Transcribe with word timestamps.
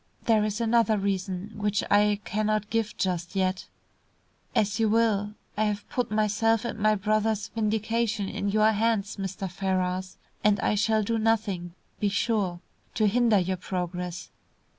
There 0.23 0.43
is 0.43 0.59
another 0.59 0.97
reason 0.97 1.51
which 1.55 1.83
I 1.91 2.19
cannot 2.25 2.71
give 2.71 2.97
just 2.97 3.35
yet." 3.35 3.67
"As 4.55 4.79
you 4.79 4.89
will. 4.89 5.35
I 5.55 5.65
have 5.65 5.87
put 5.89 6.09
myself 6.09 6.65
and 6.65 6.79
my 6.79 6.95
brother's 6.95 7.49
vindication 7.49 8.27
in 8.27 8.49
your 8.49 8.71
hands, 8.71 9.17
Mr. 9.17 9.47
Ferrars, 9.47 10.17
and 10.43 10.59
I 10.61 10.73
shall 10.73 11.03
do 11.03 11.19
nothing, 11.19 11.75
be 11.99 12.09
sure, 12.09 12.61
to 12.95 13.05
hinder 13.05 13.37
your 13.37 13.57
progress." 13.57 14.31